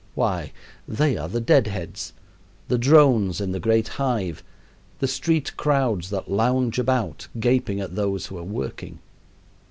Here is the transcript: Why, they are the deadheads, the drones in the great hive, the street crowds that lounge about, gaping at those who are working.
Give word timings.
Why, 0.15 0.51
they 0.87 1.15
are 1.15 1.29
the 1.29 1.39
deadheads, 1.39 2.13
the 2.69 2.79
drones 2.79 3.39
in 3.39 3.51
the 3.51 3.59
great 3.59 3.87
hive, 3.87 4.41
the 4.97 5.07
street 5.07 5.55
crowds 5.57 6.09
that 6.09 6.27
lounge 6.31 6.79
about, 6.79 7.27
gaping 7.39 7.79
at 7.79 7.93
those 7.95 8.25
who 8.25 8.39
are 8.39 8.43
working. 8.43 8.97